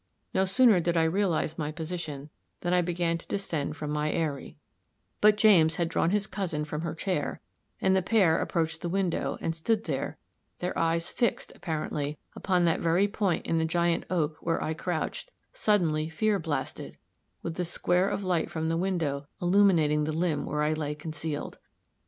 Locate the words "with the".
17.43-17.63